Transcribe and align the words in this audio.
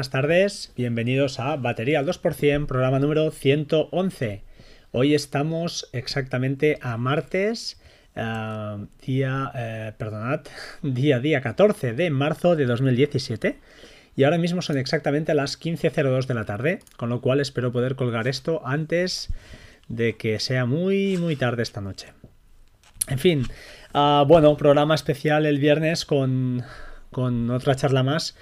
buenas 0.00 0.10
tardes. 0.12 0.72
Bienvenidos 0.78 1.40
a 1.40 1.56
Batería 1.56 1.98
al 1.98 2.06
2%, 2.06 2.64
programa 2.64 2.98
número 2.98 3.30
111. 3.30 4.42
Hoy 4.92 5.14
estamos 5.14 5.90
exactamente 5.92 6.78
a 6.80 6.96
martes, 6.96 7.78
eh, 8.16 8.86
día, 9.04 9.52
eh, 9.54 9.92
perdonad, 9.98 10.40
día, 10.82 11.20
día 11.20 11.42
14 11.42 11.92
de 11.92 12.08
marzo 12.08 12.56
de 12.56 12.64
2017. 12.64 13.58
Y 14.16 14.24
ahora 14.24 14.38
mismo 14.38 14.62
son 14.62 14.78
exactamente 14.78 15.34
las 15.34 15.60
15.02 15.60 16.24
de 16.24 16.34
la 16.34 16.46
tarde, 16.46 16.78
con 16.96 17.10
lo 17.10 17.20
cual 17.20 17.38
espero 17.38 17.70
poder 17.70 17.94
colgar 17.94 18.26
esto 18.26 18.62
antes 18.64 19.28
de 19.88 20.16
que 20.16 20.40
sea 20.40 20.64
muy, 20.64 21.18
muy 21.18 21.36
tarde 21.36 21.62
esta 21.62 21.82
noche. 21.82 22.14
En 23.06 23.18
fin, 23.18 23.42
ah, 23.92 24.24
bueno, 24.26 24.56
programa 24.56 24.94
especial 24.94 25.44
el 25.44 25.58
viernes 25.58 26.06
con, 26.06 26.62
con 27.10 27.50
otra 27.50 27.74
charla 27.74 28.02
más 28.02 28.34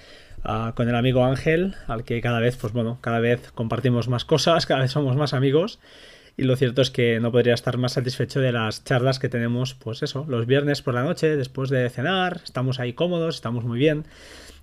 uh, 0.45 0.73
con 0.73 0.89
el 0.89 0.95
amigo 0.95 1.23
Ángel, 1.23 1.75
al 1.87 2.03
que 2.03 2.21
cada 2.21 2.39
vez, 2.39 2.57
pues 2.57 2.73
bueno, 2.73 2.97
cada 3.01 3.19
vez 3.19 3.51
compartimos 3.53 4.07
más 4.07 4.25
cosas, 4.25 4.65
cada 4.65 4.81
vez 4.81 4.91
somos 4.91 5.15
más 5.15 5.33
amigos. 5.33 5.79
Y 6.37 6.43
lo 6.43 6.55
cierto 6.55 6.81
es 6.81 6.89
que 6.89 7.19
no 7.19 7.31
podría 7.31 7.53
estar 7.53 7.77
más 7.77 7.93
satisfecho 7.93 8.39
de 8.39 8.53
las 8.53 8.85
charlas 8.85 9.19
que 9.19 9.27
tenemos, 9.27 9.73
pues 9.73 10.03
eso, 10.03 10.25
los 10.29 10.45
viernes 10.45 10.81
por 10.81 10.93
la 10.93 11.03
noche, 11.03 11.35
después 11.35 11.69
de 11.69 11.89
cenar, 11.89 12.39
estamos 12.43 12.79
ahí 12.79 12.93
cómodos, 12.93 13.35
estamos 13.35 13.65
muy 13.65 13.77
bien. 13.77 14.05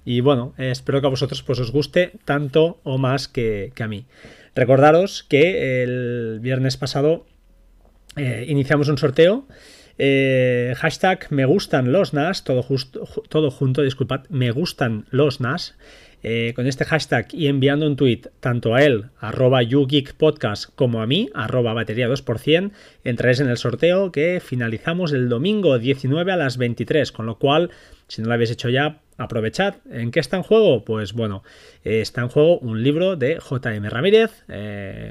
Y 0.04 0.20
bueno, 0.20 0.54
espero 0.56 1.00
que 1.00 1.08
a 1.08 1.10
vosotros 1.10 1.42
pues 1.42 1.58
os 1.58 1.72
guste 1.72 2.12
tanto 2.24 2.80
o 2.82 2.96
más 2.96 3.28
que, 3.28 3.72
que 3.74 3.82
a 3.82 3.88
mí. 3.88 4.06
Recordaros 4.54 5.22
que 5.22 5.82
el 5.82 6.38
viernes 6.40 6.78
pasado 6.78 7.26
eh, 8.16 8.46
iniciamos 8.48 8.88
un 8.88 8.96
sorteo 8.96 9.46
eh, 9.98 10.74
hashtag 10.76 11.26
me 11.30 11.44
gustan 11.44 11.92
los 11.92 12.12
NAS, 12.12 12.44
todo, 12.44 12.64
todo 13.28 13.50
junto, 13.50 13.82
disculpad, 13.82 14.24
me 14.28 14.50
gustan 14.50 15.06
los 15.10 15.40
NAS. 15.40 15.74
Eh, 16.22 16.54
con 16.56 16.66
este 16.66 16.84
hashtag 16.84 17.28
y 17.32 17.46
enviando 17.46 17.86
un 17.86 17.94
tweet 17.94 18.22
tanto 18.40 18.74
a 18.74 18.82
él, 18.82 19.10
arroba 19.20 19.62
YouGeekPodcast, 19.62 20.74
como 20.74 21.00
a 21.00 21.06
mí, 21.06 21.28
arroba 21.34 21.72
batería 21.72 22.08
2%, 22.08 22.72
entraréis 23.04 23.38
en 23.38 23.48
el 23.48 23.58
sorteo 23.58 24.10
que 24.10 24.40
finalizamos 24.44 25.12
el 25.12 25.28
domingo 25.28 25.78
19 25.78 26.32
a 26.32 26.36
las 26.36 26.56
23, 26.56 27.12
con 27.12 27.26
lo 27.26 27.38
cual, 27.38 27.70
si 28.08 28.22
no 28.22 28.28
lo 28.28 28.34
habéis 28.34 28.50
hecho 28.50 28.70
ya, 28.70 29.02
aprovechad. 29.16 29.76
¿En 29.90 30.10
qué 30.10 30.20
está 30.20 30.36
en 30.36 30.42
juego? 30.42 30.84
Pues 30.84 31.12
bueno, 31.12 31.42
eh, 31.84 32.00
está 32.00 32.20
en 32.22 32.28
juego 32.28 32.58
un 32.58 32.82
libro 32.82 33.16
de 33.16 33.38
JM 33.38 33.84
Ramírez, 33.88 34.44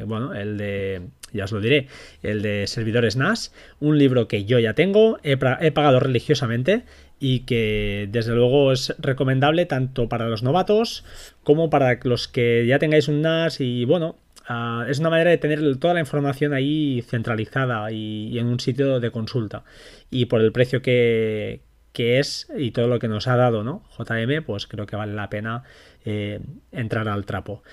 bueno, 0.05 0.33
el 0.33 0.57
de 0.57 1.01
ya 1.35 1.45
os 1.45 1.51
lo 1.51 1.61
diré, 1.61 1.87
el 2.23 2.41
de 2.41 2.65
servidores 2.67 3.15
NAS, 3.15 3.53
un 3.79 3.97
libro 3.97 4.27
que 4.27 4.45
yo 4.45 4.57
ya 4.59 4.73
tengo, 4.73 5.19
he, 5.23 5.37
pagado 5.37 5.99
religiosamente 5.99 6.83
y 7.19 7.41
que 7.41 8.07
desde 8.11 8.33
luego 8.33 8.71
es 8.71 8.95
recomendable 8.99 9.65
tanto 9.65 10.09
para 10.09 10.29
los 10.29 10.43
novatos 10.43 11.03
como 11.43 11.69
para 11.69 11.99
los 12.03 12.27
que 12.27 12.65
ya 12.67 12.79
tengáis 12.79 13.07
un 13.07 13.21
NAS 13.21 13.59
y 13.59 13.85
bueno, 13.85 14.17
ah, 14.47 14.85
es 14.89 14.99
una 14.99 15.09
manera 15.09 15.31
de 15.31 15.37
tener 15.37 15.77
toda 15.77 15.93
la 15.93 15.99
información 15.99 16.53
ahí 16.53 17.03
centralizada 17.07 17.91
y, 17.91 18.37
en 18.39 18.47
un 18.47 18.59
sitio 18.59 18.99
de 18.99 19.11
consulta. 19.11 19.63
Y 20.09 20.25
por 20.25 20.41
el 20.41 20.51
precio 20.51 20.81
que, 20.81 21.61
es 21.99 22.47
y 22.57 22.71
todo 22.71 22.87
lo 22.87 22.99
que 22.99 23.07
nos 23.07 23.27
ha 23.27 23.35
dado, 23.35 23.63
¿no? 23.63 23.83
JM, 23.97 24.43
pues 24.43 24.67
creo 24.67 24.85
que 24.85 24.95
vale 24.95 25.13
la 25.13 25.29
pena 25.29 25.63
eh, 26.05 26.39
entrar 26.71 27.07
al 27.07 27.25
trapo. 27.25 27.63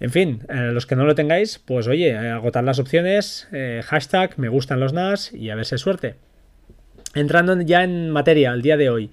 En 0.00 0.10
fin, 0.10 0.42
eh, 0.48 0.70
los 0.72 0.86
que 0.86 0.96
no 0.96 1.04
lo 1.04 1.14
tengáis, 1.14 1.58
pues 1.58 1.86
oye, 1.86 2.10
eh, 2.10 2.30
agotar 2.30 2.64
las 2.64 2.78
opciones, 2.78 3.48
hashtag 3.84 4.38
me 4.38 4.48
gustan 4.48 4.80
los 4.80 4.92
NAS 4.92 5.32
y 5.32 5.50
a 5.50 5.54
ver 5.54 5.64
si 5.64 5.78
suerte. 5.78 6.16
Entrando 7.14 7.60
ya 7.62 7.84
en 7.84 8.10
materia, 8.10 8.52
el 8.52 8.62
día 8.62 8.76
de 8.76 8.90
hoy, 8.90 9.10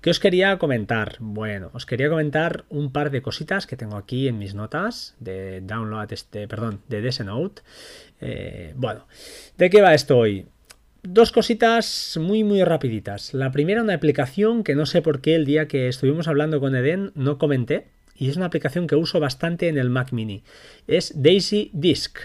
¿qué 0.00 0.10
os 0.10 0.20
quería 0.20 0.58
comentar? 0.58 1.16
Bueno, 1.18 1.70
os 1.72 1.86
quería 1.86 2.10
comentar 2.10 2.64
un 2.68 2.92
par 2.92 3.10
de 3.10 3.22
cositas 3.22 3.66
que 3.66 3.76
tengo 3.76 3.96
aquí 3.96 4.28
en 4.28 4.38
mis 4.38 4.54
notas 4.54 5.16
de 5.18 5.60
download, 5.62 6.12
este, 6.12 6.46
perdón, 6.46 6.82
de 6.88 7.00
DS 7.00 7.24
Note. 7.24 7.62
bueno, 8.76 9.06
¿de 9.56 9.70
qué 9.70 9.80
va 9.80 9.94
esto 9.94 10.18
hoy? 10.18 10.46
Dos 11.02 11.30
cositas 11.30 12.18
muy 12.20 12.42
muy 12.42 12.64
rapiditas. 12.64 13.32
La 13.32 13.52
primera, 13.52 13.82
una 13.82 13.94
aplicación 13.94 14.64
que 14.64 14.74
no 14.74 14.84
sé 14.84 15.00
por 15.00 15.20
qué 15.20 15.36
el 15.36 15.44
día 15.44 15.68
que 15.68 15.88
estuvimos 15.88 16.26
hablando 16.26 16.60
con 16.60 16.74
Eden 16.74 17.12
no 17.14 17.38
comenté, 17.38 17.86
y 18.16 18.28
es 18.28 18.36
una 18.36 18.46
aplicación 18.46 18.88
que 18.88 18.96
uso 18.96 19.20
bastante 19.20 19.68
en 19.68 19.78
el 19.78 19.90
Mac 19.90 20.12
Mini. 20.12 20.42
Es 20.88 21.12
Daisy 21.14 21.70
Disk. 21.72 22.18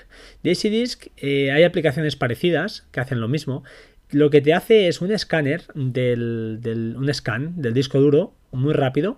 Daisy 0.44 0.70
Disk, 0.70 1.08
eh, 1.18 1.52
hay 1.52 1.64
aplicaciones 1.64 2.16
parecidas 2.16 2.88
que 2.92 3.00
hacen 3.00 3.22
lo 3.22 3.28
mismo. 3.28 3.64
Lo 4.10 4.32
que 4.32 4.42
te 4.42 4.54
hace 4.54 4.88
es 4.88 5.02
un 5.02 5.12
escáner 5.12 5.66
del, 5.76 6.96
un 6.98 7.14
scan 7.14 7.62
del 7.62 7.74
disco 7.76 8.00
duro 8.00 8.34
muy 8.52 8.74
rápido 8.74 9.18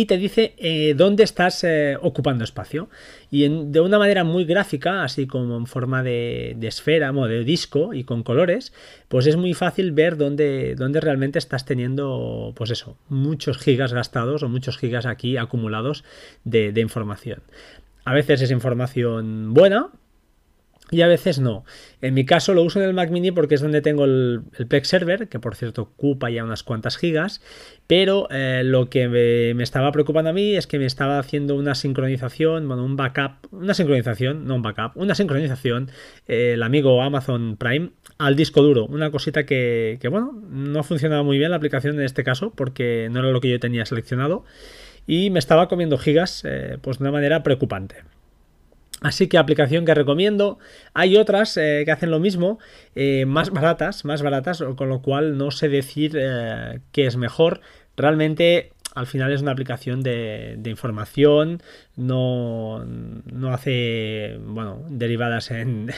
y 0.00 0.06
te 0.06 0.16
dice 0.16 0.54
eh, 0.58 0.94
dónde 0.96 1.24
estás 1.24 1.64
eh, 1.64 1.96
ocupando 2.00 2.44
espacio. 2.44 2.88
Y 3.30 3.48
de 3.48 3.80
una 3.80 3.98
manera 3.98 4.24
muy 4.24 4.44
gráfica, 4.44 5.04
así 5.04 5.26
como 5.26 5.56
en 5.56 5.66
forma 5.66 6.02
de, 6.02 6.56
esfera, 6.62 7.10
o 7.12 7.26
de 7.26 7.44
disco 7.44 7.94
y 7.94 8.04
con 8.04 8.22
colores, 8.22 8.72
pues 9.08 9.26
es 9.26 9.36
muy 9.36 9.54
fácil 9.54 9.92
ver 9.92 10.16
dónde, 10.16 10.74
dónde, 10.74 11.00
realmente 11.00 11.38
estás 11.38 11.64
teniendo, 11.64 12.52
pues 12.56 12.70
eso, 12.70 12.96
muchos 13.08 13.58
gigas 13.58 13.92
gastados 13.92 14.42
o 14.42 14.48
muchos 14.48 14.76
gigas 14.76 15.06
aquí 15.06 15.36
acumulados 15.36 16.04
de, 16.44 16.72
de 16.72 16.80
información. 16.80 17.40
A 18.04 18.12
veces 18.12 18.42
es 18.42 18.50
información 18.50 19.54
buena, 19.54 19.90
y 20.92 21.00
a 21.00 21.08
veces 21.08 21.40
no. 21.40 21.64
En 22.02 22.12
mi 22.12 22.26
caso 22.26 22.52
lo 22.52 22.62
uso 22.62 22.78
en 22.78 22.86
el 22.86 22.94
Mac 22.94 23.10
Mini 23.10 23.32
porque 23.32 23.54
es 23.54 23.62
donde 23.62 23.80
tengo 23.80 24.04
el, 24.04 24.42
el 24.58 24.84
Server, 24.84 25.26
que 25.26 25.40
por 25.40 25.56
cierto 25.56 25.82
ocupa 25.82 26.28
ya 26.30 26.44
unas 26.44 26.62
cuantas 26.62 26.98
gigas, 26.98 27.40
pero 27.86 28.28
eh, 28.30 28.60
lo 28.62 28.90
que 28.90 29.08
me, 29.08 29.62
estaba 29.62 29.90
preocupando 29.90 30.30
a 30.30 30.32
mí 30.34 30.54
es 30.54 30.66
que 30.66 30.78
me 30.78 30.84
estaba 30.84 31.18
haciendo 31.18 31.56
una 31.56 31.74
sincronización, 31.74 32.68
bueno, 32.68 32.84
un 32.84 32.96
backup, 32.96 33.52
una 33.52 33.72
sincronización, 33.72 34.46
no 34.46 34.54
un 34.56 34.62
backup, 34.62 34.92
una 34.96 35.14
sincronización, 35.14 35.90
eh, 36.28 36.52
el 36.54 36.62
amigo 36.62 37.02
Amazon 37.02 37.56
Prime 37.56 37.92
al 38.18 38.36
disco 38.36 38.62
duro, 38.62 38.84
una 38.84 39.10
cosita 39.10 39.46
que, 39.46 39.96
que, 39.98 40.08
bueno, 40.08 40.38
no 40.50 40.82
funcionaba 40.82 41.22
muy 41.22 41.38
bien 41.38 41.50
la 41.50 41.56
aplicación 41.56 41.94
en 41.94 42.04
este 42.04 42.22
caso 42.22 42.52
porque 42.54 43.08
no 43.10 43.20
era 43.20 43.30
lo 43.30 43.40
que 43.40 43.48
yo 43.48 43.58
tenía 43.58 43.86
seleccionado 43.86 44.44
y 45.06 45.30
me 45.30 45.38
estaba 45.38 45.68
comiendo 45.68 45.96
gigas 45.96 46.42
eh, 46.44 46.76
pues 46.82 46.98
de 46.98 47.04
una 47.04 47.12
manera 47.12 47.42
preocupante. 47.42 47.96
Así 49.02 49.26
que 49.26 49.36
aplicación 49.36 49.84
que 49.84 49.94
recomiendo. 49.94 50.58
Hay 50.94 51.16
otras 51.16 51.56
eh, 51.56 51.82
que 51.84 51.90
hacen 51.90 52.10
lo 52.10 52.20
mismo, 52.20 52.58
eh, 52.94 53.26
más 53.26 53.50
baratas, 53.50 54.04
más 54.04 54.22
baratas, 54.22 54.62
con 54.76 54.88
lo 54.88 55.02
cual 55.02 55.36
no 55.36 55.50
sé 55.50 55.68
decir 55.68 56.16
eh, 56.16 56.80
qué 56.92 57.06
es 57.06 57.16
mejor. 57.16 57.60
Realmente 57.96 58.72
al 58.94 59.06
final 59.06 59.32
es 59.32 59.42
una 59.42 59.52
aplicación 59.52 60.02
de, 60.02 60.60
información, 60.64 61.62
no, 61.96 62.84
no, 62.84 63.52
hace 63.52 64.38
bueno, 64.44 64.84
derivadas 64.88 65.50
en, 65.50 65.90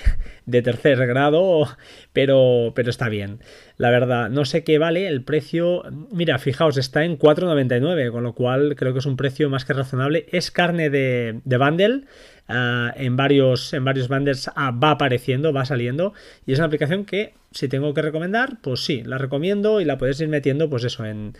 de 0.46 0.62
tercer 0.62 1.06
grado, 1.06 1.66
pero, 2.12 2.72
pero 2.74 2.90
está 2.90 3.08
bien. 3.08 3.40
La 3.76 3.90
verdad, 3.90 4.30
no 4.30 4.44
sé 4.44 4.64
qué 4.64 4.78
vale 4.78 5.08
el 5.08 5.22
precio. 5.22 5.82
Mira, 6.10 6.38
fijaos, 6.38 6.76
está 6.76 7.04
en 7.04 7.18
4,99, 7.18 8.10
con 8.10 8.22
lo 8.22 8.34
cual 8.34 8.76
creo 8.76 8.92
que 8.92 9.00
es 9.00 9.06
un 9.06 9.16
precio 9.16 9.50
más 9.50 9.64
que 9.64 9.72
razonable. 9.72 10.26
Es 10.30 10.50
carne 10.50 10.90
de, 10.90 11.40
de 11.44 11.56
bundle. 11.58 12.02
Ah, 12.48 12.92
en, 12.96 13.16
varios, 13.16 13.72
en 13.72 13.84
varios 13.84 14.08
bundles 14.08 14.50
ah, 14.56 14.72
va 14.72 14.90
apareciendo, 14.90 15.52
va 15.52 15.64
saliendo 15.64 16.12
y 16.44 16.52
es 16.52 16.58
una 16.58 16.66
aplicación 16.66 17.04
que 17.04 17.34
si 17.52 17.68
tengo 17.68 17.94
que 17.94 18.02
recomendar, 18.02 18.58
pues 18.60 18.84
sí, 18.84 19.02
la 19.04 19.16
recomiendo 19.16 19.80
y 19.80 19.84
la 19.84 19.96
puedes 19.96 20.20
ir 20.20 20.28
metiendo 20.28 20.68
pues 20.68 20.82
eso 20.82 21.04
en, 21.04 21.34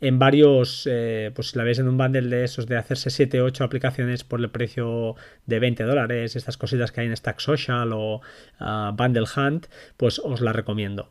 en 0.00 0.18
varios, 0.18 0.88
eh, 0.90 1.32
pues 1.34 1.50
si 1.50 1.58
la 1.58 1.64
veis 1.64 1.78
en 1.78 1.88
un 1.88 1.98
bundle 1.98 2.28
de 2.28 2.44
esos 2.44 2.66
de 2.66 2.76
hacerse 2.76 3.10
7 3.10 3.40
8 3.40 3.64
aplicaciones 3.64 4.24
por 4.24 4.40
el 4.40 4.50
precio 4.50 5.16
de 5.46 5.58
20 5.58 5.82
dólares, 5.84 6.36
estas 6.36 6.56
cositas 6.56 6.92
que 6.92 7.00
hay 7.00 7.08
en 7.08 7.16
Stack 7.16 7.40
Social 7.40 7.92
o 7.92 8.20
ah, 8.60 8.92
Bundle 8.96 9.26
Hunt, 9.36 9.66
pues 9.96 10.20
os 10.20 10.40
la 10.40 10.52
recomiendo. 10.52 11.10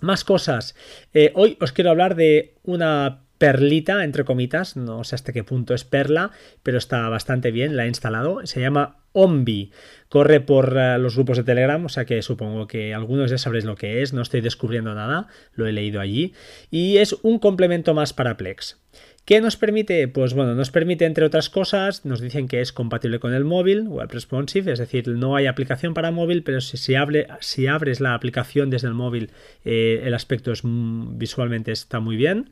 Más 0.00 0.24
cosas. 0.24 0.74
Eh, 1.12 1.32
hoy 1.34 1.58
os 1.60 1.72
quiero 1.72 1.90
hablar 1.90 2.16
de 2.16 2.54
una 2.64 3.20
perlita, 3.42 4.04
entre 4.04 4.22
comitas, 4.22 4.76
no 4.76 5.02
sé 5.02 5.16
hasta 5.16 5.32
qué 5.32 5.42
punto 5.42 5.74
es 5.74 5.82
perla, 5.82 6.30
pero 6.62 6.78
está 6.78 7.08
bastante 7.08 7.50
bien, 7.50 7.74
la 7.74 7.86
he 7.86 7.88
instalado, 7.88 8.46
se 8.46 8.60
llama 8.60 8.98
Ombi, 9.10 9.72
corre 10.08 10.38
por 10.38 10.76
eh, 10.78 10.96
los 10.98 11.16
grupos 11.16 11.38
de 11.38 11.42
Telegram, 11.42 11.84
o 11.84 11.88
sea 11.88 12.04
que 12.04 12.22
supongo 12.22 12.68
que 12.68 12.94
algunos 12.94 13.32
ya 13.32 13.38
sabréis 13.38 13.64
lo 13.64 13.74
que 13.74 14.00
es, 14.00 14.12
no 14.12 14.22
estoy 14.22 14.42
descubriendo 14.42 14.94
nada, 14.94 15.26
lo 15.54 15.66
he 15.66 15.72
leído 15.72 16.00
allí, 16.00 16.34
y 16.70 16.98
es 16.98 17.16
un 17.24 17.40
complemento 17.40 17.94
más 17.94 18.12
para 18.12 18.36
Plex. 18.36 18.80
¿Qué 19.24 19.40
nos 19.40 19.56
permite? 19.56 20.06
Pues 20.06 20.34
bueno, 20.34 20.54
nos 20.54 20.70
permite, 20.70 21.04
entre 21.04 21.24
otras 21.24 21.50
cosas, 21.50 22.04
nos 22.04 22.20
dicen 22.20 22.46
que 22.46 22.60
es 22.60 22.72
compatible 22.72 23.18
con 23.18 23.34
el 23.34 23.44
móvil, 23.44 23.88
web 23.88 24.08
responsive, 24.08 24.70
es 24.70 24.78
decir, 24.78 25.08
no 25.08 25.34
hay 25.34 25.46
aplicación 25.46 25.94
para 25.94 26.12
móvil, 26.12 26.44
pero 26.44 26.60
si, 26.60 26.76
si, 26.76 26.94
si 27.40 27.66
abres 27.66 28.00
la 28.00 28.14
aplicación 28.14 28.70
desde 28.70 28.86
el 28.86 28.94
móvil, 28.94 29.30
eh, 29.64 30.02
el 30.04 30.14
aspecto 30.14 30.52
es, 30.52 30.60
mm, 30.62 31.18
visualmente 31.18 31.72
está 31.72 31.98
muy 31.98 32.14
bien. 32.14 32.50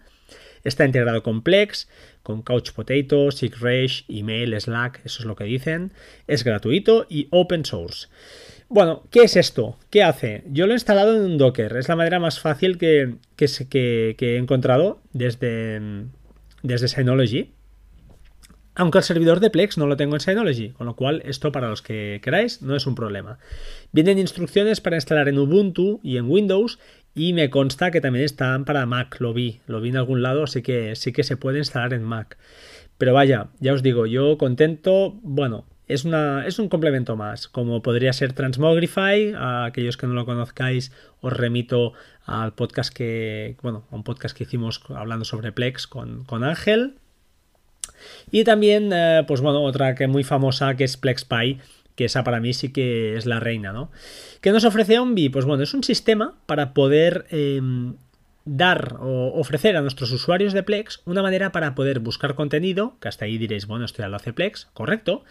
Está 0.64 0.84
integrado 0.84 1.22
con 1.22 1.42
Plex, 1.42 1.88
con 2.22 2.42
Couch 2.42 2.72
Potato, 2.72 3.30
SigRage, 3.30 4.04
Email, 4.08 4.60
Slack, 4.60 5.00
eso 5.04 5.20
es 5.20 5.26
lo 5.26 5.36
que 5.36 5.44
dicen. 5.44 5.92
Es 6.26 6.44
gratuito 6.44 7.06
y 7.08 7.28
open 7.30 7.64
source. 7.64 8.08
Bueno, 8.68 9.02
¿qué 9.10 9.24
es 9.24 9.36
esto? 9.36 9.76
¿Qué 9.90 10.04
hace? 10.04 10.44
Yo 10.46 10.66
lo 10.66 10.72
he 10.72 10.76
instalado 10.76 11.16
en 11.16 11.22
un 11.22 11.38
Docker. 11.38 11.76
Es 11.76 11.88
la 11.88 11.96
manera 11.96 12.20
más 12.20 12.38
fácil 12.38 12.78
que, 12.78 13.16
que, 13.36 14.16
he 14.20 14.36
encontrado 14.36 15.02
desde, 15.12 15.80
desde 16.62 16.86
Synology. 16.86 17.50
Aunque 18.76 18.98
el 18.98 19.04
servidor 19.04 19.40
de 19.40 19.50
Plex 19.50 19.76
no 19.76 19.88
lo 19.88 19.96
tengo 19.96 20.14
en 20.14 20.20
Synology, 20.20 20.70
con 20.70 20.86
lo 20.86 20.94
cual 20.94 21.20
esto 21.24 21.50
para 21.50 21.68
los 21.68 21.82
que 21.82 22.20
queráis 22.22 22.62
no 22.62 22.76
es 22.76 22.86
un 22.86 22.94
problema. 22.94 23.40
Vienen 23.90 24.20
instrucciones 24.20 24.80
para 24.80 24.96
instalar 24.96 25.28
en 25.28 25.38
Ubuntu 25.38 25.98
y 26.04 26.16
en 26.16 26.30
Windows 26.30 26.78
y 27.14 27.32
me 27.32 27.50
consta 27.50 27.90
que 27.90 28.00
también 28.00 28.24
están 28.24 28.64
para 28.64 28.86
Mac, 28.86 29.16
lo 29.20 29.32
vi, 29.32 29.60
lo 29.66 29.80
vi 29.80 29.90
en 29.90 29.96
algún 29.96 30.22
lado, 30.22 30.44
así 30.44 30.62
que 30.62 30.94
sí 30.96 31.12
que 31.12 31.24
se 31.24 31.36
puede 31.36 31.58
instalar 31.58 31.92
en 31.92 32.02
Mac. 32.02 32.38
Pero 32.98 33.14
vaya, 33.14 33.48
ya 33.60 33.72
os 33.72 33.82
digo, 33.82 34.06
yo 34.06 34.38
contento, 34.38 35.18
bueno, 35.22 35.64
es, 35.88 36.04
una, 36.04 36.46
es 36.46 36.58
un 36.58 36.68
complemento 36.68 37.16
más, 37.16 37.48
como 37.48 37.82
podría 37.82 38.12
ser 38.12 38.32
Transmogrify, 38.32 39.32
a 39.34 39.64
aquellos 39.64 39.96
que 39.96 40.06
no 40.06 40.14
lo 40.14 40.24
conozcáis 40.24 40.92
os 41.20 41.32
remito 41.32 41.94
al 42.26 42.54
podcast 42.54 42.94
que, 42.94 43.56
bueno, 43.62 43.86
a 43.90 43.96
un 43.96 44.04
podcast 44.04 44.36
que 44.36 44.44
hicimos 44.44 44.80
hablando 44.90 45.24
sobre 45.24 45.50
Plex 45.50 45.86
con, 45.86 46.24
con 46.24 46.44
Ángel. 46.44 46.94
Y 48.30 48.44
también, 48.44 48.90
eh, 48.92 49.24
pues 49.26 49.40
bueno, 49.40 49.62
otra 49.62 49.94
que 49.94 50.06
muy 50.06 50.22
famosa 50.22 50.76
que 50.76 50.84
es 50.84 50.96
PlexPy, 50.96 51.58
que 52.00 52.06
esa 52.06 52.25
para 52.25 52.41
mí 52.41 52.55
sí 52.55 52.73
que 52.73 53.14
es 53.14 53.26
la 53.26 53.41
reina, 53.41 53.75
¿no? 53.75 53.91
¿Qué 54.41 54.52
nos 54.52 54.64
ofrece 54.64 54.99
Ombi? 54.99 55.29
Pues 55.29 55.44
bueno, 55.44 55.62
es 55.62 55.75
un 55.75 55.85
sistema 55.85 56.35
para 56.47 56.73
poder 56.73 57.26
em, 57.29 57.97
dar 58.47 58.97
o 59.00 59.38
ofrecer 59.38 59.76
a 59.76 59.82
nuestros 59.82 60.11
usuarios 60.11 60.55
de 60.55 60.62
Plex 60.62 61.02
una 61.05 61.20
manera 61.20 61.52
para 61.52 61.75
poder 61.75 61.99
buscar 61.99 62.37
contenido, 62.37 62.97
que 63.02 63.08
hasta 63.08 63.26
ahí 63.26 63.37
diréis, 63.37 63.67
bueno, 63.67 63.85
esto 63.85 63.99
ya 63.99 64.08
lo 64.08 64.17
hace 64.17 64.32
Plex, 64.32 64.69
correcto, 64.73 65.25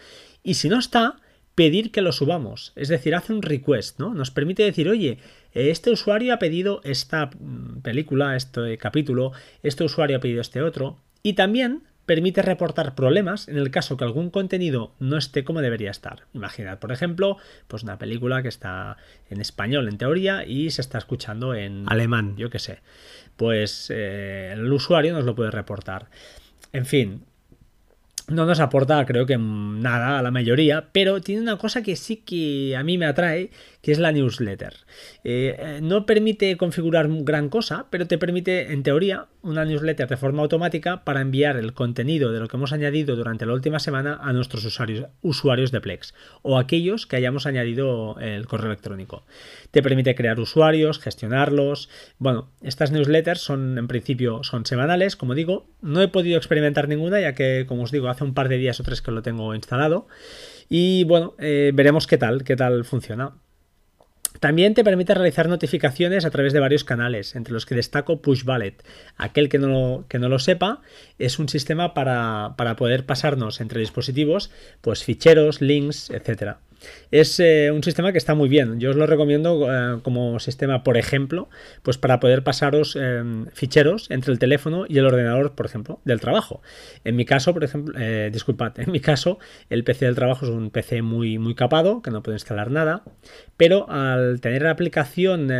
y 0.44 0.54
si 0.54 0.68
no 0.68 0.78
está, 0.78 1.16
pedir 1.56 1.90
que 1.90 2.02
lo 2.02 2.12
subamos, 2.12 2.72
es 2.76 2.86
decir, 2.86 3.16
hace 3.16 3.32
un 3.32 3.42
request, 3.42 3.98
¿no? 3.98 4.14
Nos 4.14 4.30
permite 4.30 4.62
decir, 4.62 4.88
oye, 4.88 5.18
este 5.50 5.90
usuario 5.90 6.32
ha 6.32 6.38
pedido 6.38 6.82
esta 6.84 7.30
mm, 7.36 7.80
película, 7.82 8.36
este 8.36 8.78
capítulo, 8.78 9.32
este 9.64 9.82
usuario 9.82 10.18
ha 10.18 10.20
pedido 10.20 10.40
este 10.40 10.62
otro, 10.62 10.98
y 11.24 11.32
también 11.32 11.82
permite 12.10 12.42
reportar 12.42 12.96
problemas 12.96 13.46
en 13.46 13.56
el 13.56 13.70
caso 13.70 13.96
que 13.96 14.02
algún 14.02 14.30
contenido 14.30 14.90
no 14.98 15.16
esté 15.16 15.44
como 15.44 15.60
debería 15.60 15.92
estar. 15.92 16.24
Imaginad, 16.34 16.80
por 16.80 16.90
ejemplo, 16.90 17.36
pues 17.68 17.84
una 17.84 17.98
película 17.98 18.42
que 18.42 18.48
está 18.48 18.96
en 19.28 19.40
español 19.40 19.86
en 19.86 19.96
teoría 19.96 20.44
y 20.44 20.72
se 20.72 20.80
está 20.80 20.98
escuchando 20.98 21.54
en 21.54 21.84
alemán, 21.86 22.36
yo 22.36 22.50
qué 22.50 22.58
sé. 22.58 22.80
Pues 23.36 23.92
eh, 23.94 24.50
el 24.52 24.72
usuario 24.72 25.12
nos 25.12 25.24
lo 25.24 25.36
puede 25.36 25.52
reportar. 25.52 26.08
En 26.72 26.84
fin, 26.84 27.22
no 28.26 28.44
nos 28.44 28.58
aporta 28.58 29.06
creo 29.06 29.24
que 29.24 29.38
nada 29.38 30.18
a 30.18 30.22
la 30.22 30.32
mayoría, 30.32 30.88
pero 30.90 31.20
tiene 31.20 31.42
una 31.42 31.58
cosa 31.58 31.84
que 31.84 31.94
sí 31.94 32.16
que 32.16 32.74
a 32.76 32.82
mí 32.82 32.98
me 32.98 33.06
atrae, 33.06 33.50
que 33.82 33.92
es 33.92 33.98
la 33.98 34.12
newsletter. 34.12 34.74
Eh, 35.24 35.56
eh, 35.58 35.80
no 35.82 36.06
permite 36.06 36.56
configurar 36.56 37.08
gran 37.08 37.48
cosa, 37.48 37.86
pero 37.90 38.06
te 38.06 38.18
permite, 38.18 38.72
en 38.72 38.82
teoría, 38.82 39.26
una 39.42 39.64
newsletter 39.64 40.08
de 40.08 40.16
forma 40.16 40.42
automática 40.42 41.04
para 41.04 41.20
enviar 41.20 41.56
el 41.56 41.72
contenido 41.72 42.32
de 42.32 42.40
lo 42.40 42.48
que 42.48 42.56
hemos 42.56 42.72
añadido 42.72 43.16
durante 43.16 43.46
la 43.46 43.54
última 43.54 43.78
semana 43.78 44.18
a 44.20 44.32
nuestros 44.32 44.64
usuarios, 44.64 45.08
usuarios 45.22 45.72
de 45.72 45.80
Plex 45.80 46.14
o 46.42 46.58
aquellos 46.58 47.06
que 47.06 47.16
hayamos 47.16 47.46
añadido 47.46 48.18
el 48.20 48.46
correo 48.46 48.66
electrónico. 48.66 49.24
Te 49.70 49.82
permite 49.82 50.14
crear 50.14 50.38
usuarios, 50.40 50.98
gestionarlos. 50.98 51.88
Bueno, 52.18 52.50
estas 52.62 52.90
newsletters 52.90 53.40
son, 53.40 53.78
en 53.78 53.88
principio, 53.88 54.42
son 54.42 54.66
semanales, 54.66 55.16
como 55.16 55.34
digo. 55.34 55.66
No 55.80 56.02
he 56.02 56.08
podido 56.08 56.36
experimentar 56.36 56.88
ninguna, 56.88 57.20
ya 57.20 57.34
que, 57.34 57.64
como 57.66 57.84
os 57.84 57.90
digo, 57.90 58.08
hace 58.08 58.24
un 58.24 58.34
par 58.34 58.48
de 58.48 58.58
días 58.58 58.80
o 58.80 58.82
tres 58.82 59.00
que 59.00 59.10
lo 59.10 59.22
tengo 59.22 59.54
instalado. 59.54 60.06
Y 60.68 61.04
bueno, 61.04 61.34
eh, 61.38 61.72
veremos 61.74 62.06
qué 62.06 62.18
tal, 62.18 62.44
qué 62.44 62.56
tal 62.56 62.84
funciona. 62.84 63.32
También 64.38 64.74
te 64.74 64.84
permite 64.84 65.12
realizar 65.12 65.48
notificaciones 65.48 66.24
a 66.24 66.30
través 66.30 66.52
de 66.52 66.60
varios 66.60 66.84
canales, 66.84 67.34
entre 67.34 67.52
los 67.52 67.66
que 67.66 67.74
destaco 67.74 68.22
Pushballet. 68.22 68.82
Aquel 69.16 69.48
que 69.48 69.58
no 69.58 69.66
lo, 69.66 70.04
que 70.08 70.18
no 70.18 70.28
lo 70.28 70.38
sepa 70.38 70.80
es 71.18 71.38
un 71.38 71.48
sistema 71.48 71.92
para, 71.92 72.54
para 72.56 72.76
poder 72.76 73.04
pasarnos 73.04 73.60
entre 73.60 73.80
dispositivos 73.80 74.50
pues 74.80 75.04
ficheros, 75.04 75.60
links, 75.60 76.10
etcétera. 76.10 76.60
Es 77.10 77.40
eh, 77.40 77.70
un 77.72 77.82
sistema 77.82 78.12
que 78.12 78.18
está 78.18 78.34
muy 78.34 78.48
bien. 78.48 78.78
Yo 78.78 78.90
os 78.90 78.96
lo 78.96 79.06
recomiendo 79.06 79.68
eh, 79.70 80.00
como 80.02 80.38
sistema, 80.38 80.84
por 80.84 80.96
ejemplo, 80.96 81.48
pues 81.82 81.98
para 81.98 82.20
poder 82.20 82.44
pasaros 82.44 82.96
eh, 83.00 83.22
ficheros 83.52 84.10
entre 84.10 84.32
el 84.32 84.38
teléfono 84.38 84.84
y 84.88 84.98
el 84.98 85.06
ordenador, 85.06 85.54
por 85.54 85.66
ejemplo, 85.66 86.00
del 86.04 86.20
trabajo. 86.20 86.62
En 87.04 87.16
mi 87.16 87.24
caso, 87.24 87.52
por 87.52 87.64
ejemplo, 87.64 87.98
disculpad, 88.30 88.78
en 88.78 88.92
mi 88.92 89.00
caso, 89.00 89.38
el 89.68 89.84
PC 89.84 90.06
del 90.06 90.14
trabajo 90.14 90.44
es 90.44 90.50
un 90.50 90.70
PC 90.70 91.02
muy, 91.02 91.38
muy 91.38 91.54
capado, 91.54 92.02
que 92.02 92.10
no 92.10 92.22
puede 92.22 92.36
instalar 92.36 92.70
nada, 92.70 93.02
pero 93.56 93.90
al 93.90 94.40
tener 94.40 94.62
la 94.62 94.70
aplicación, 94.70 95.50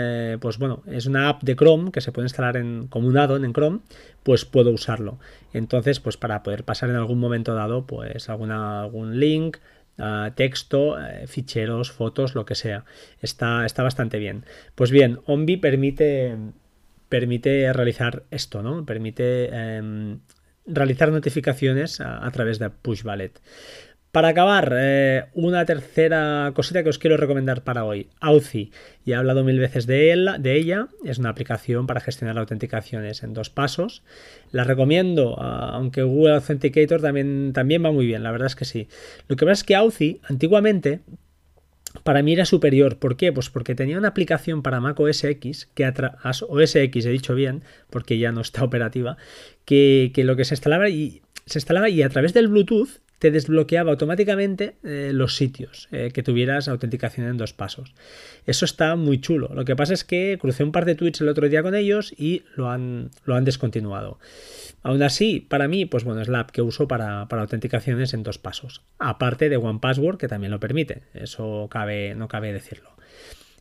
pues 0.40 0.58
bueno, 0.58 0.82
es 0.87 1.06
una 1.06 1.28
app 1.28 1.43
de 1.43 1.56
Chrome 1.56 1.90
que 1.93 2.00
se 2.00 2.12
puede 2.12 2.26
instalar 2.26 2.56
en, 2.56 2.87
como 2.88 3.08
un 3.08 3.19
add 3.19 3.44
en 3.44 3.52
Chrome, 3.52 3.81
pues 4.23 4.44
puedo 4.44 4.70
usarlo. 4.70 5.19
Entonces, 5.52 6.00
pues 6.00 6.16
para 6.16 6.43
poder 6.43 6.64
pasar 6.64 6.90
en 6.90 6.96
algún 6.96 7.19
momento 7.19 7.55
dado, 7.55 7.87
pues 7.87 8.28
alguna, 8.28 8.82
algún 8.82 9.19
link, 9.19 9.58
texto, 10.34 10.98
eh, 10.98 11.26
ficheros, 11.26 11.90
fotos, 11.90 12.34
lo 12.34 12.44
que 12.44 12.54
sea. 12.54 12.84
Está, 13.20 13.66
está 13.66 13.82
bastante 13.82 14.19
bien. 14.19 14.44
Pues 14.75 14.90
bien, 14.90 15.20
Ombi 15.26 15.56
permite, 15.56 16.37
permite 17.08 17.72
realizar 17.72 18.25
esto, 18.31 18.62
¿no? 18.62 18.87
Permite 18.87 19.50
em, 19.52 20.20
realizar 20.66 21.10
notificaciones 21.10 22.00
a, 22.00 22.26
a, 22.26 22.31
través 22.31 22.58
de 22.58 22.70
Pushballet. 22.70 23.32
Para 24.12 24.29
acabar, 24.29 24.75
eh, 24.77 25.27
una 25.35 25.65
tercera 25.65 26.51
cosita 26.53 26.83
que 26.83 26.89
os 26.89 26.99
quiero 26.99 27.17
recomendar 27.17 27.62
para 27.62 27.85
hoy. 27.85 28.09
Authy. 28.21 28.73
Ya 29.05 29.15
he 29.15 29.19
hablado 29.19 29.45
mil 29.45 29.61
veces 29.61 29.87
de, 29.87 30.12
ella. 30.45 30.89
Es 31.05 31.19
una 31.19 31.29
aplicación 31.29 31.87
para 31.87 32.01
gestionar 32.01 32.37
autenticaciones 32.37 33.23
en 33.23 33.35
dos 33.35 33.51
pasos. 33.51 34.03
La 34.51 34.65
recomiendo, 34.65 35.41
aunque 35.41 36.03
Google 36.03 36.35
Authenticator 36.35 37.01
también, 37.01 37.53
también 37.53 37.85
va 37.85 37.93
muy 37.93 38.05
bien, 38.05 38.25
la 38.25 38.33
verdad 38.33 38.47
es 38.47 38.57
que 38.57 38.65
sí. 38.65 38.89
Lo 39.29 39.37
que 39.37 39.47
pasa 39.47 39.61
es 39.61 39.65
que 39.65 39.77
Authy, 39.77 40.21
antiguamente, 40.25 41.03
para 42.03 42.23
mí 42.25 42.33
era 42.33 42.47
superior. 42.47 42.99
¿Por 42.99 43.17
qué? 43.17 43.33
Pues 43.33 43.49
porque 43.49 43.77
tenía 43.77 43.97
una 43.97 44.09
aplicación 44.09 44.62
para 44.62 44.81
Mac 44.81 44.99
OS 44.99 45.23
X, 45.23 45.69
que 45.73 45.87
OS 45.87 46.77
X 46.77 47.07
he 47.07 47.11
dicho 47.11 47.37
bien, 47.37 47.62
porque 47.91 48.19
ya 48.19 48.33
no 48.33 48.41
está 48.41 48.65
operativa, 48.65 49.17
que, 49.65 50.11
que 50.12 50.25
lo 50.25 50.35
que 50.35 50.45
se 50.45 50.55
instalaba 50.55 50.89
y 50.89 51.23
se 51.47 51.59
instalaba 51.61 51.89
y 51.89 52.03
a 52.03 52.09
través 52.09 52.35
del 52.35 52.49
Bluetooth 52.49 53.01
te 53.20 53.31
desbloqueaba 53.31 53.90
automáticamente 53.90 54.76
eh, 54.82 55.11
los 55.12 55.37
sitios 55.37 55.88
eh, 55.93 56.11
que 56.12 56.22
tuvieras 56.22 56.69
autenticación 56.69 57.26
en 57.28 57.37
dos 57.37 57.52
pasos. 57.52 57.94
Eso 58.46 58.64
está 58.64 58.96
muy 58.96 59.20
chulo. 59.20 59.50
Lo 59.55 59.67
que 59.67 59.76
pasa 59.76 59.93
es 59.93 60.05
que 60.05 60.38
crucé 60.40 60.64
un 60.64 60.72
par 60.72 60.87
de 60.87 60.94
tweets 60.94 61.20
el 61.20 61.28
otro 61.28 61.46
día 61.46 61.62
con 61.62 61.75
ellos 61.75 62.14
y 62.16 62.45
lo 62.56 62.71
han, 62.71 63.11
lo 63.26 63.35
han 63.35 63.45
descontinuado. 63.45 64.18
Aún 64.83 65.02
así, 65.02 65.47
para 65.47 65.68
mí, 65.68 65.85
pues 65.85 66.02
bueno, 66.02 66.23
es 66.23 66.28
la 66.28 66.40
app 66.40 66.50
que 66.50 66.62
uso 66.62 66.88
para, 66.88 67.28
para 67.28 67.42
autenticaciones 67.42 68.14
en 68.14 68.23
dos 68.23 68.38
pasos. 68.38 68.80
Aparte 68.99 69.50
de 69.50 69.59
One 69.59 69.80
Password, 69.83 70.16
que 70.16 70.26
también 70.26 70.50
lo 70.50 70.59
permite. 70.59 71.02
Eso 71.12 71.68
cabe, 71.71 72.14
no 72.14 72.26
cabe 72.26 72.54
decirlo. 72.54 72.88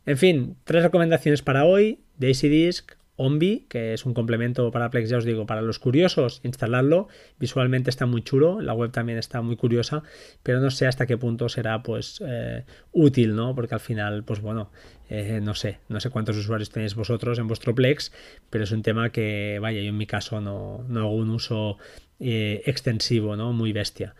En 0.06 0.16
fin, 0.16 0.56
tres 0.64 0.82
recomendaciones 0.82 1.42
para 1.42 1.66
hoy. 1.66 2.00
Daisy 2.16 2.48
Disk, 2.48 2.92
Ombi, 3.22 3.66
que 3.68 3.92
es 3.92 4.06
un 4.06 4.14
complemento 4.14 4.70
para 4.70 4.88
Plex, 4.88 5.10
ya 5.10 5.18
os 5.18 5.26
digo, 5.26 5.44
para 5.44 5.60
los 5.60 5.78
curiosos, 5.78 6.40
instalarlo. 6.42 7.08
Visualmente 7.38 7.90
está 7.90 8.06
muy 8.06 8.22
chulo, 8.22 8.62
la 8.62 8.72
web 8.72 8.90
también 8.92 9.18
está 9.18 9.42
muy 9.42 9.56
curiosa, 9.56 10.02
pero 10.42 10.58
no 10.60 10.70
sé 10.70 10.86
hasta 10.86 11.06
qué 11.06 11.18
punto 11.18 11.50
será 11.50 11.82
pues 11.82 12.22
eh, 12.26 12.64
útil, 12.92 13.36
¿no? 13.36 13.54
Porque 13.54 13.74
al 13.74 13.80
final, 13.80 14.24
pues 14.24 14.40
bueno, 14.40 14.70
eh, 15.10 15.40
no 15.42 15.54
sé, 15.54 15.80
no 15.90 16.00
sé 16.00 16.08
cuántos 16.08 16.38
usuarios 16.38 16.70
tenéis 16.70 16.94
vosotros 16.94 17.38
en 17.38 17.46
vuestro 17.46 17.74
Plex, 17.74 18.10
pero 18.48 18.64
es 18.64 18.72
un 18.72 18.82
tema 18.82 19.10
que, 19.10 19.58
vaya, 19.60 19.82
yo 19.82 19.90
en 19.90 19.98
mi 19.98 20.06
caso 20.06 20.40
no, 20.40 20.86
no 20.88 21.00
hago 21.00 21.14
un 21.14 21.28
uso 21.28 21.76
eh, 22.20 22.62
extensivo, 22.64 23.36
¿no? 23.36 23.52
Muy 23.52 23.74
bestia. 23.74 24.14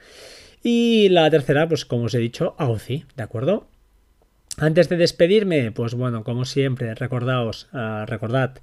Y 0.63 1.09
la 1.09 1.31
tercera, 1.31 1.67
pues 1.67 1.87
como 1.87 2.05
os 2.05 2.15
he 2.15 2.19
dicho, 2.19 2.55
Authy, 2.59 3.07
¿de 3.17 3.23
acuerdo? 3.23 3.67
Antes 4.61 4.91
de 4.91 4.99
despedirme, 4.99 5.73
pues 5.73 5.95
bueno, 5.95 6.23
como 6.23 6.45
siempre, 6.45 6.95
recordaos, 6.95 7.69
uh, 7.73 8.05
recordad, 8.05 8.59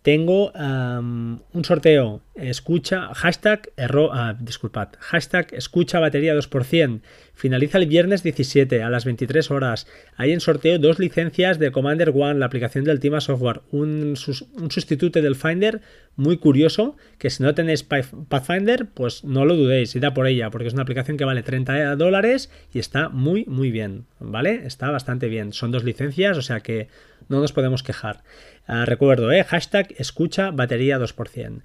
tengo 0.00 0.50
un 0.50 1.64
sorteo, 1.64 2.22
escucha, 2.34 3.12
hashtag, 3.14 3.70
erro, 3.76 4.10
uh, 4.10 4.34
disculpad, 4.40 4.88
hashtag 4.98 5.52
escucha 5.52 6.00
batería 6.00 6.34
2%, 6.34 7.02
finaliza 7.34 7.76
el 7.76 7.86
viernes 7.86 8.22
17 8.22 8.82
a 8.82 8.88
las 8.88 9.04
23 9.04 9.50
horas, 9.50 9.86
hay 10.16 10.32
en 10.32 10.40
sorteo 10.40 10.78
dos 10.78 10.98
licencias 10.98 11.58
de 11.58 11.70
Commander 11.70 12.14
One, 12.16 12.38
la 12.38 12.46
aplicación 12.46 12.84
del 12.84 12.98
Tima 12.98 13.20
Software, 13.20 13.60
un, 13.70 14.14
un 14.54 14.70
sustituto 14.70 15.20
del 15.20 15.36
Finder 15.36 15.82
muy 16.16 16.36
curioso, 16.36 16.96
que 17.18 17.30
si 17.30 17.42
no 17.42 17.54
tenéis 17.54 17.82
Pathfinder, 17.82 18.86
pues 18.92 19.24
no 19.24 19.44
lo 19.44 19.56
dudéis, 19.56 19.94
id 19.96 20.04
por 20.14 20.26
ella, 20.26 20.50
porque 20.50 20.68
es 20.68 20.74
una 20.74 20.82
aplicación 20.82 21.16
que 21.16 21.24
vale 21.24 21.42
30 21.42 21.96
dólares 21.96 22.50
y 22.72 22.78
está 22.78 23.08
muy, 23.08 23.44
muy 23.46 23.70
bien, 23.70 24.04
¿vale? 24.20 24.66
Está 24.66 24.90
bastante 24.90 25.28
bien. 25.28 25.52
Son 25.52 25.70
dos 25.70 25.84
licencias, 25.84 26.36
o 26.36 26.42
sea 26.42 26.60
que 26.60 26.88
no 27.28 27.40
nos 27.40 27.52
podemos 27.52 27.82
quejar. 27.82 28.22
Ah, 28.66 28.84
recuerdo, 28.84 29.32
¿eh? 29.32 29.44
Hashtag 29.44 29.94
escucha 29.98 30.50
batería 30.50 30.98
2%. 30.98 31.62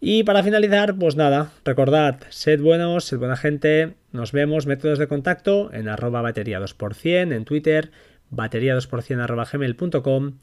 Y 0.00 0.24
para 0.24 0.42
finalizar, 0.42 0.96
pues 0.96 1.16
nada, 1.16 1.52
recordad, 1.64 2.20
sed 2.28 2.60
buenos, 2.60 3.04
sed 3.04 3.18
buena 3.18 3.36
gente, 3.36 3.94
nos 4.12 4.32
vemos, 4.32 4.66
métodos 4.66 4.98
de 4.98 5.08
contacto 5.08 5.72
en 5.72 5.88
arroba 5.88 6.20
batería 6.20 6.60
2%, 6.60 7.34
en 7.34 7.44
Twitter, 7.44 7.90
batería 8.30 8.76
2% 8.76 9.20
arroba 9.20 9.46
gmail.com 9.50 10.34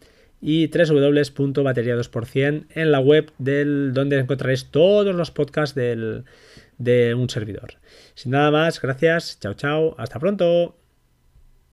y 0.43 0.67
www.bateria2% 0.67 2.65
en 2.69 2.91
la 2.91 2.99
web 2.99 3.31
del 3.37 3.93
donde 3.93 4.19
encontraréis 4.19 4.65
todos 4.65 5.15
los 5.15 5.31
podcasts 5.31 5.73
del, 5.73 6.25
de 6.77 7.15
un 7.15 7.29
servidor. 7.29 7.75
Sin 8.13 8.33
nada 8.33 8.51
más, 8.51 8.81
gracias, 8.81 9.39
chao 9.39 9.53
chao, 9.53 9.95
hasta 9.97 10.19
pronto. 10.19 10.75